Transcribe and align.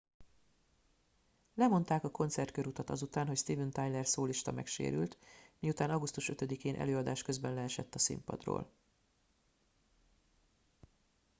lemondák 1.53 2.03
a 2.03 2.11
koncertkörutat 2.11 2.89
azután 2.89 3.27
hogy 3.27 3.37
steven 3.37 3.69
tyler 3.71 4.05
szólista 4.07 4.51
megsérült 4.51 5.17
miután 5.59 5.89
augusztus 5.89 6.29
5 6.29 6.41
én 6.41 6.75
előadás 6.75 7.21
közben 7.21 7.53
leesett 7.53 7.95
a 7.95 7.99
színpadról 7.99 8.71